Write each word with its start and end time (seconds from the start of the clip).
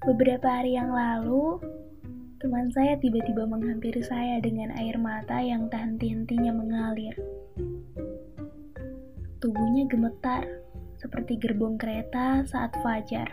Beberapa 0.00 0.48
hari 0.48 0.80
yang 0.80 0.96
lalu, 0.96 1.60
teman 2.40 2.72
saya 2.72 2.96
tiba-tiba 3.04 3.44
menghampiri 3.44 4.00
saya 4.00 4.40
dengan 4.40 4.72
air 4.80 4.96
mata 4.96 5.44
yang 5.44 5.68
tak 5.68 5.84
henti-hentinya 5.84 6.56
mengalir. 6.56 7.12
Tubuhnya 9.44 9.84
gemetar, 9.92 10.48
seperti 10.96 11.36
gerbong 11.36 11.76
kereta 11.76 12.40
saat 12.48 12.72
fajar. 12.80 13.28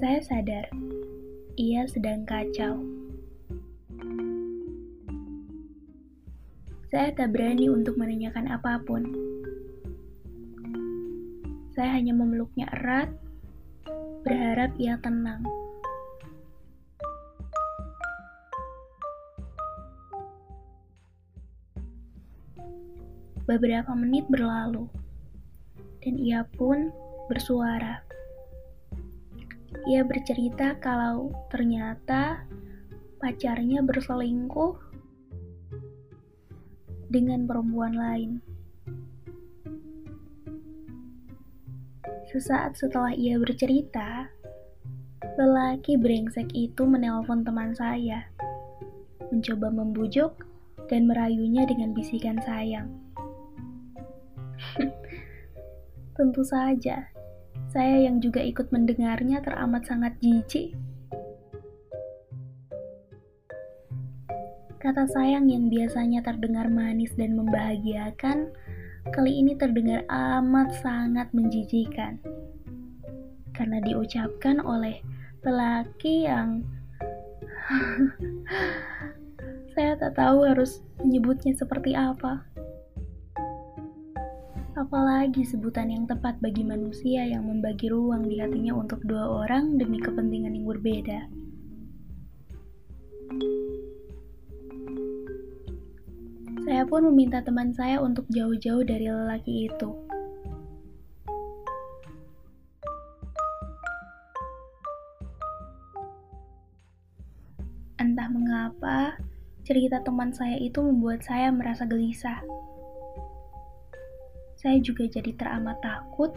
Saya 0.00 0.24
sadar, 0.24 0.72
ia 1.60 1.84
sedang 1.84 2.24
kacau. 2.24 2.80
Saya 6.88 7.12
tak 7.12 7.36
berani 7.36 7.68
untuk 7.68 8.00
menanyakan 8.00 8.48
apa 8.48 8.80
pun. 8.80 9.04
Saya 11.76 12.00
hanya 12.00 12.16
memeluknya 12.16 12.64
erat 12.80 13.12
berharap 14.24 14.72
ia 14.76 15.00
tenang. 15.00 15.44
Beberapa 23.48 23.90
menit 23.98 24.30
berlalu, 24.30 24.86
dan 26.04 26.14
ia 26.20 26.46
pun 26.54 26.94
bersuara. 27.26 28.04
Ia 29.90 30.06
bercerita 30.06 30.78
kalau 30.78 31.34
ternyata 31.50 32.46
pacarnya 33.18 33.82
berselingkuh 33.82 34.78
dengan 37.10 37.44
perempuan 37.48 37.98
lain. 37.98 38.49
Sesaat 42.30 42.78
setelah 42.78 43.10
ia 43.10 43.34
bercerita, 43.42 44.30
lelaki 45.34 45.98
brengsek 45.98 46.46
itu 46.54 46.86
menelpon 46.86 47.42
teman 47.42 47.74
saya, 47.74 48.22
mencoba 49.34 49.66
membujuk 49.74 50.38
dan 50.86 51.10
merayunya 51.10 51.66
dengan 51.66 51.90
bisikan 51.90 52.38
sayang. 52.46 52.86
Tentu 56.14 56.46
saja, 56.46 57.10
saya 57.66 58.06
yang 58.06 58.22
juga 58.22 58.46
ikut 58.46 58.70
mendengarnya 58.70 59.42
teramat 59.42 59.90
sangat 59.90 60.14
jijik. 60.22 60.78
Kata 64.78 65.02
sayang 65.10 65.50
yang 65.50 65.66
biasanya 65.66 66.22
terdengar 66.22 66.70
manis 66.70 67.10
dan 67.18 67.34
membahagiakan, 67.34 68.54
kali 69.08 69.40
ini 69.40 69.56
terdengar 69.56 70.04
amat 70.12 70.76
sangat 70.84 71.32
menjijikan. 71.32 72.20
Karena 73.56 73.80
diucapkan 73.80 74.60
oleh 74.60 75.00
lelaki 75.40 76.28
yang 76.28 76.60
saya 79.72 79.96
tak 79.96 80.20
tahu 80.20 80.44
harus 80.44 80.84
menyebutnya 81.00 81.56
seperti 81.56 81.96
apa. 81.96 82.44
Apalagi 84.76 85.44
sebutan 85.44 85.92
yang 85.92 86.04
tepat 86.04 86.36
bagi 86.40 86.64
manusia 86.64 87.24
yang 87.24 87.48
membagi 87.48 87.88
ruang 87.88 88.28
di 88.28 88.40
hatinya 88.40 88.76
untuk 88.76 89.00
dua 89.04 89.44
orang 89.44 89.76
demi 89.76 90.00
kepentingan 90.00 90.56
yang 90.56 90.68
berbeda. 90.68 91.39
Saya 96.70 96.86
pun 96.86 97.02
meminta 97.02 97.42
teman 97.42 97.74
saya 97.74 97.98
untuk 97.98 98.30
jauh-jauh 98.30 98.86
dari 98.86 99.10
lelaki 99.10 99.66
itu. 99.66 99.90
Entah 107.98 108.30
mengapa, 108.30 109.18
cerita 109.66 109.98
teman 110.06 110.30
saya 110.30 110.62
itu 110.62 110.78
membuat 110.78 111.26
saya 111.26 111.50
merasa 111.50 111.82
gelisah. 111.90 112.38
Saya 114.54 114.78
juga 114.78 115.10
jadi 115.10 115.34
teramat 115.34 115.74
takut 115.82 116.30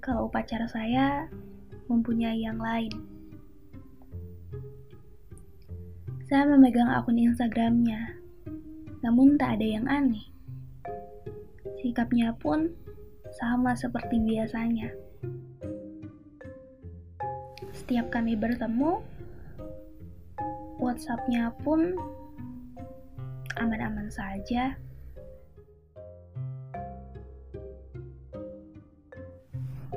kalau 0.00 0.32
pacar 0.32 0.64
saya 0.64 1.28
mempunyai 1.92 2.40
yang 2.40 2.56
lain. 2.56 3.04
Saya 6.24 6.56
memegang 6.56 6.88
akun 6.88 7.20
Instagramnya 7.20 8.27
namun 9.08 9.40
tak 9.40 9.56
ada 9.56 9.64
yang 9.64 9.88
aneh. 9.88 10.28
Sikapnya 11.80 12.36
pun 12.36 12.76
sama 13.32 13.72
seperti 13.72 14.20
biasanya. 14.20 14.92
Setiap 17.72 18.12
kami 18.12 18.36
bertemu, 18.36 19.00
WhatsApp-nya 20.76 21.56
pun 21.64 21.96
aman-aman 23.56 24.12
saja. 24.12 24.76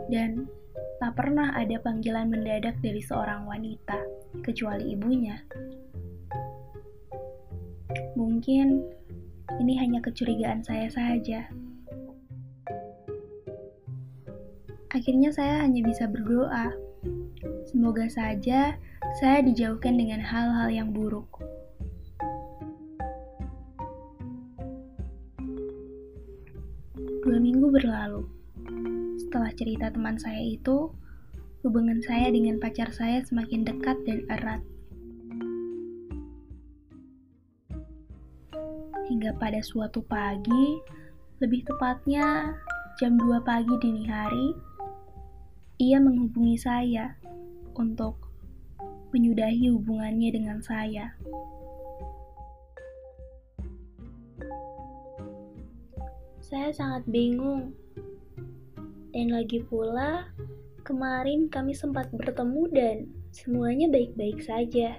Dan 0.07 0.47
tak 1.03 1.19
pernah 1.19 1.51
ada 1.51 1.75
panggilan 1.83 2.31
mendadak 2.31 2.79
dari 2.79 3.03
seorang 3.03 3.43
wanita, 3.43 3.99
kecuali 4.39 4.95
ibunya. 4.95 5.35
Mungkin 8.15 9.00
ini 9.59 9.75
hanya 9.75 9.99
kecurigaan 9.99 10.63
saya 10.63 10.87
saja. 10.87 11.49
Akhirnya 14.91 15.31
saya 15.31 15.63
hanya 15.63 15.83
bisa 15.83 16.07
berdoa. 16.07 16.71
Semoga 17.67 18.05
saja 18.11 18.75
saya 19.19 19.39
dijauhkan 19.43 19.97
dengan 19.97 20.21
hal-hal 20.21 20.69
yang 20.69 20.93
buruk. 20.93 21.41
Dua 27.21 27.39
minggu 27.39 27.71
berlalu. 27.71 28.27
Setelah 29.23 29.51
cerita 29.55 29.87
teman 29.87 30.19
saya 30.19 30.43
itu, 30.43 30.91
hubungan 31.63 32.03
saya 32.03 32.27
dengan 32.27 32.59
pacar 32.59 32.91
saya 32.91 33.23
semakin 33.23 33.63
dekat 33.63 33.95
dan 34.03 34.27
erat. 34.27 34.61
Hingga 39.11 39.35
pada 39.35 39.59
suatu 39.59 39.99
pagi, 40.07 40.79
lebih 41.43 41.67
tepatnya 41.67 42.55
jam 42.95 43.19
2 43.19 43.43
pagi 43.43 43.75
dini 43.83 44.07
hari, 44.07 44.55
ia 45.83 45.99
menghubungi 45.99 46.55
saya 46.55 47.11
untuk 47.75 48.15
menyudahi 49.11 49.67
hubungannya 49.75 50.31
dengan 50.31 50.63
saya. 50.63 51.11
Saya 56.39 56.71
sangat 56.71 57.03
bingung. 57.11 57.75
Dan 59.11 59.35
lagi 59.35 59.59
pula, 59.67 60.31
kemarin 60.87 61.51
kami 61.51 61.75
sempat 61.75 62.07
bertemu 62.15 62.63
dan 62.71 62.95
semuanya 63.35 63.91
baik-baik 63.91 64.39
saja. 64.39 64.95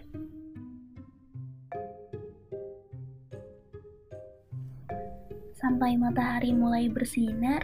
Sampai 5.62 5.94
matahari 5.94 6.50
mulai 6.50 6.90
bersinar, 6.90 7.62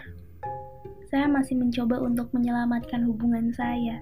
saya 1.11 1.27
masih 1.27 1.59
mencoba 1.59 1.99
untuk 1.99 2.31
menyelamatkan 2.31 3.03
hubungan 3.03 3.51
saya. 3.51 3.99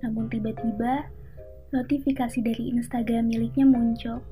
Namun 0.00 0.32
tiba-tiba, 0.32 1.04
notifikasi 1.76 2.40
dari 2.40 2.72
Instagram 2.72 3.28
miliknya 3.28 3.68
muncul. 3.68 4.24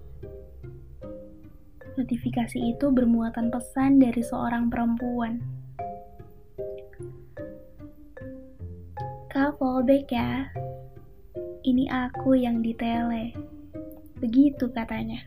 Notifikasi 2.00 2.56
itu 2.56 2.88
bermuatan 2.88 3.52
pesan 3.52 4.00
dari 4.00 4.24
seorang 4.24 4.72
perempuan. 4.72 5.44
Kak 9.28 9.60
fallback 9.60 10.08
ya. 10.08 10.48
Ini 11.60 11.92
aku 11.92 12.40
yang 12.40 12.64
ditele. 12.64 13.36
Begitu 14.16 14.64
katanya. 14.72 15.20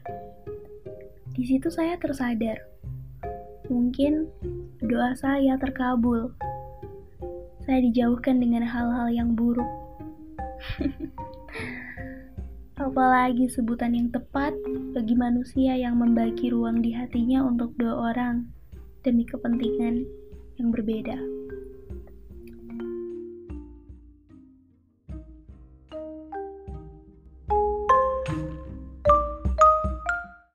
Di 1.38 1.46
situ 1.46 1.70
saya 1.70 1.94
tersadar, 2.02 2.58
mungkin 3.70 4.26
doa 4.82 5.14
saya 5.14 5.54
terkabul. 5.62 6.34
Saya 7.62 7.78
dijauhkan 7.86 8.42
dengan 8.42 8.66
hal-hal 8.66 9.14
yang 9.14 9.38
buruk. 9.38 9.70
Apalagi 12.82 13.46
sebutan 13.54 13.94
yang 13.94 14.10
tepat 14.10 14.58
bagi 14.98 15.14
manusia 15.14 15.78
yang 15.78 16.02
membagi 16.02 16.50
ruang 16.50 16.82
di 16.82 16.98
hatinya 16.98 17.46
untuk 17.46 17.70
dua 17.78 18.10
orang 18.10 18.50
demi 19.06 19.22
kepentingan 19.22 20.10
yang 20.58 20.74
berbeda. 20.74 21.22